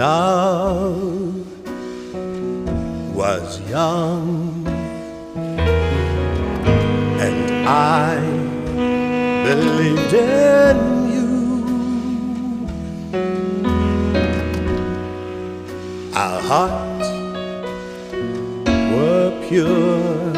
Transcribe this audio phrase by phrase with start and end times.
[0.00, 1.44] love
[3.14, 4.66] was young
[7.20, 8.16] and I
[9.44, 10.78] believed in
[11.12, 11.30] you.
[16.14, 17.08] Our hearts
[18.94, 20.32] were pure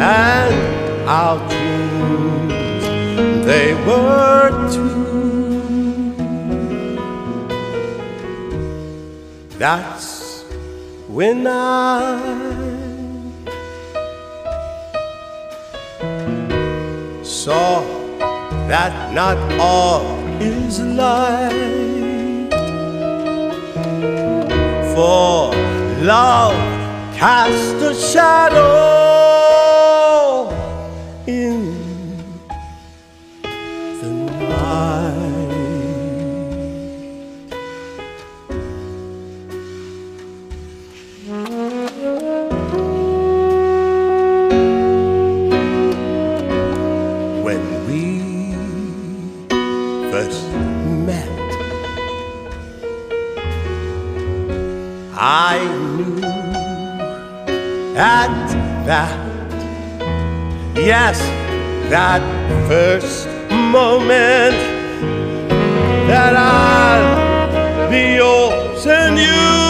[0.00, 0.56] and
[1.06, 5.03] our dreams they were too.
[9.58, 10.42] That's
[11.06, 12.18] when I
[17.22, 17.82] saw
[18.66, 22.50] that not all is light.
[24.92, 25.54] For
[26.02, 26.54] love
[27.14, 29.04] cast a shadow
[50.14, 50.46] first
[51.08, 51.28] met,
[55.12, 55.58] I
[55.96, 56.22] knew
[57.96, 58.32] at
[58.86, 59.16] that,
[60.76, 61.18] yes,
[61.90, 62.22] that
[62.68, 64.54] first moment
[66.06, 69.63] that I'll be yours and you'd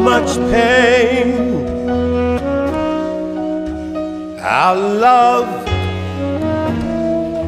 [0.00, 1.28] much pain.
[4.40, 5.50] Our love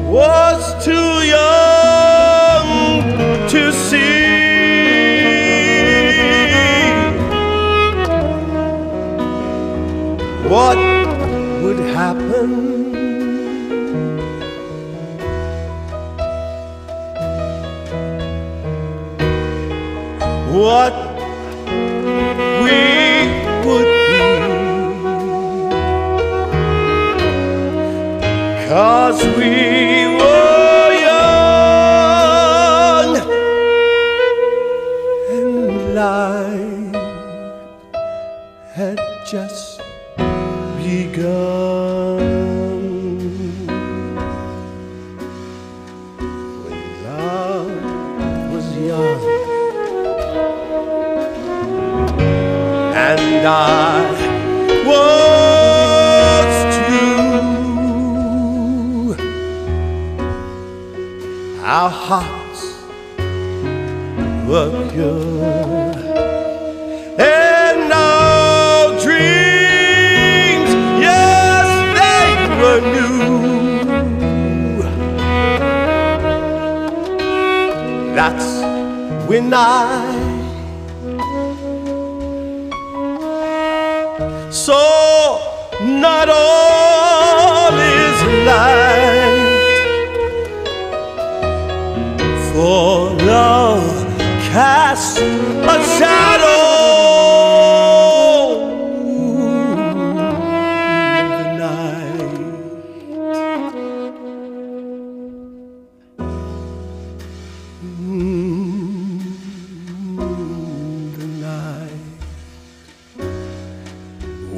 [0.07, 2.69] was too young
[3.49, 4.13] to see.
[10.47, 10.77] What
[11.63, 12.49] would happen?
[20.53, 21.12] What
[28.73, 31.61] Cause we were young
[35.29, 36.95] and life
[38.73, 39.79] had just
[40.79, 42.17] begun.
[46.63, 47.77] When love
[48.53, 49.21] was young
[52.95, 53.92] and I
[61.65, 62.61] Our hearts
[64.45, 65.93] were pure
[67.17, 72.27] and our dreams, yes, they
[72.59, 73.23] were new.
[78.13, 78.47] That's
[79.29, 80.23] when I
[84.51, 85.39] So
[85.81, 86.82] not all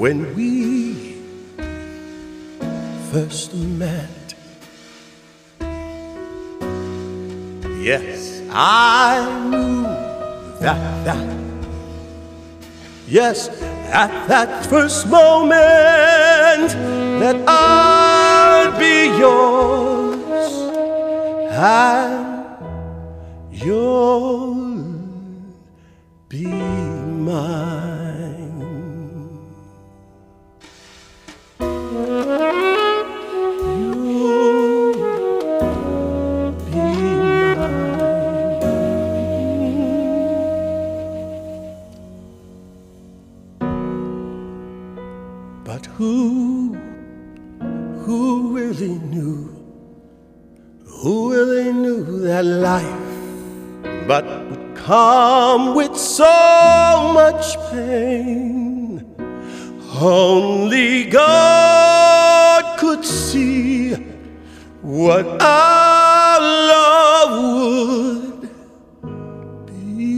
[0.06, 1.18] when we
[3.12, 4.36] first met.
[7.82, 9.82] Yes, I knew
[10.62, 11.28] that, that.
[13.08, 13.50] Yes,
[14.04, 16.70] at that first moment
[17.22, 20.52] that I'd be yours
[21.50, 22.46] and
[23.52, 24.54] you'll
[26.30, 27.75] be mine.
[55.26, 59.04] Come with so much pain?
[60.00, 63.94] Only God could see
[64.82, 66.40] what our
[66.74, 68.42] love would
[69.66, 70.14] be.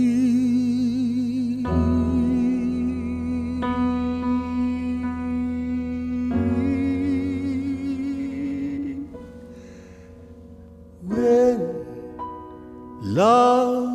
[11.10, 11.60] When
[13.01, 13.87] love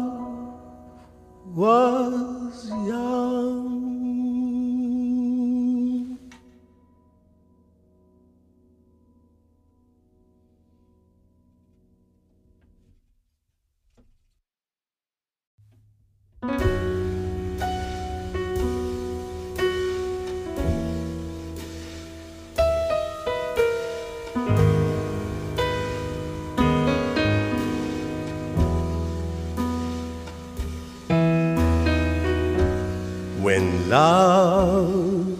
[33.92, 35.36] love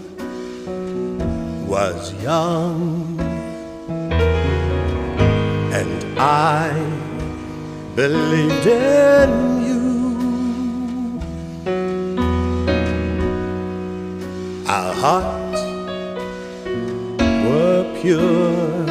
[1.67, 3.19] was young
[5.79, 6.69] and I
[7.95, 9.31] believed in
[9.67, 9.85] you.
[14.67, 15.63] Our hearts
[17.47, 18.85] were pure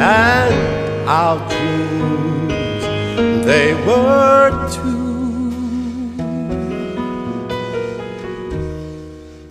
[0.00, 0.56] and
[1.06, 2.84] our dreams
[3.44, 5.23] they were too.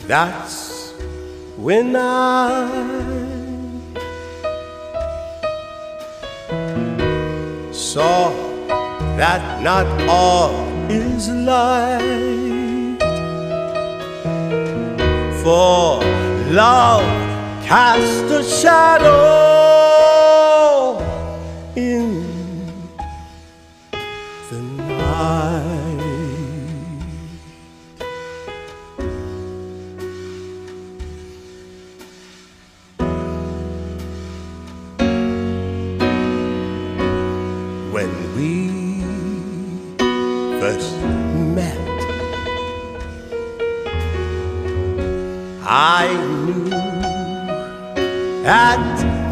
[0.08, 0.92] That's
[1.56, 2.68] when I
[7.72, 8.32] saw
[9.16, 13.00] that not all is light.
[15.42, 16.04] For
[16.52, 17.04] love
[17.64, 19.54] cast a shadow
[40.64, 40.96] first
[41.58, 41.78] met.
[45.62, 46.08] I
[46.46, 46.72] knew
[48.46, 48.84] at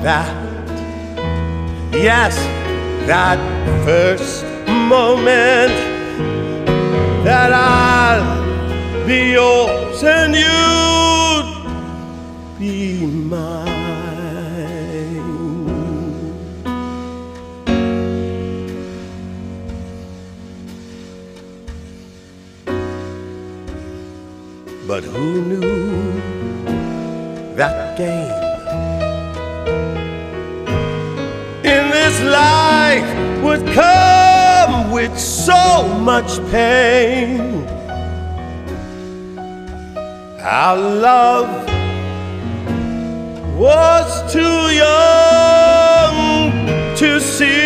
[0.04, 0.34] that,
[1.94, 2.36] yes,
[3.08, 3.40] that
[3.86, 5.78] first moment
[7.24, 11.50] that I'll be yours and you'd
[12.60, 14.21] be mine.
[24.92, 26.20] But who knew
[27.56, 28.42] that game
[31.64, 37.66] in this life would come with so much pain?
[40.42, 41.48] Our love
[43.58, 46.52] was too young
[46.98, 47.62] to see.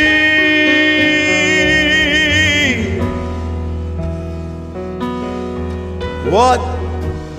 [6.30, 6.75] What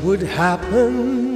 [0.06, 1.34] would happen?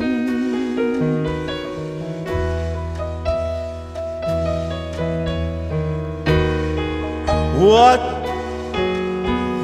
[7.59, 8.03] What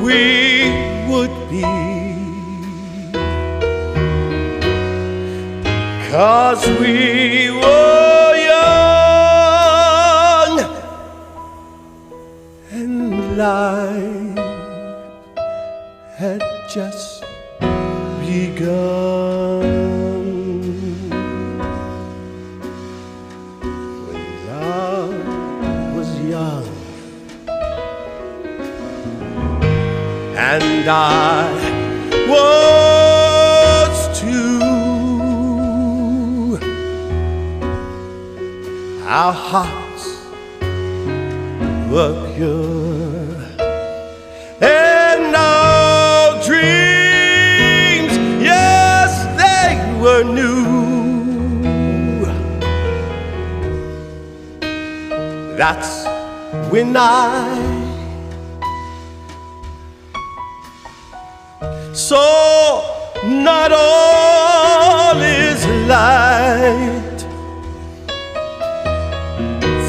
[0.03, 0.21] we
[1.09, 1.63] would be.
[6.11, 9.75] Cause we were young
[12.73, 14.39] and life
[16.19, 17.26] had just
[18.37, 19.63] begun.
[24.07, 25.17] When love
[25.97, 26.67] was young
[30.53, 31.49] and I
[32.33, 34.61] was too.
[39.19, 40.07] Our hearts
[41.91, 43.36] were pure
[55.57, 56.05] That's
[56.71, 57.49] when I
[61.95, 62.83] saw
[63.25, 67.21] not all is light.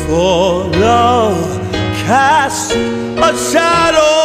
[0.05, 1.59] For love
[2.05, 4.16] casts a shadow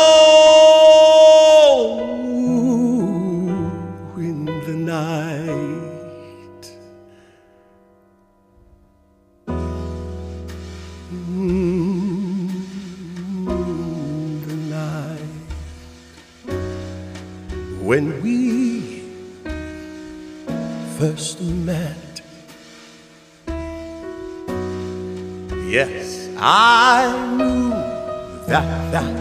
[17.93, 19.03] when we
[20.97, 22.23] first met.
[25.69, 27.69] Yes, I knew
[28.49, 29.15] that, that.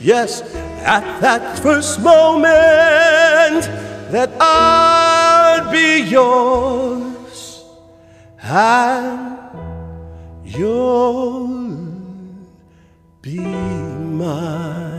[0.00, 0.42] Yes,
[0.82, 3.62] at that first moment
[4.10, 7.62] that I'd be yours
[8.42, 9.38] and
[10.44, 11.46] you'll
[13.22, 14.97] be mine.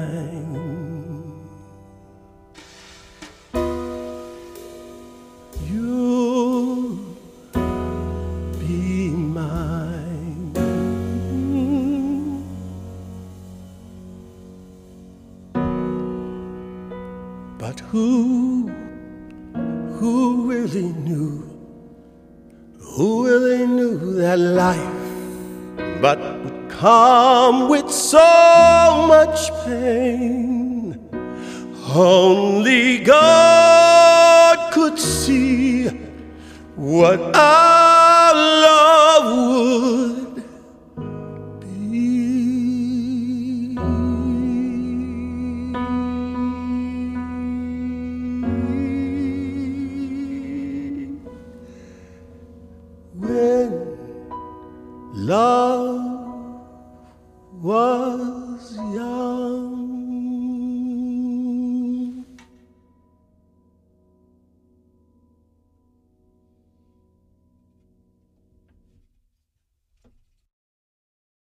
[27.40, 31.00] Come with so much pain?
[31.96, 35.88] Only God could see
[36.76, 38.34] what our
[38.66, 40.44] love would
[41.62, 42.18] be.
[53.14, 53.72] When
[55.14, 55.99] love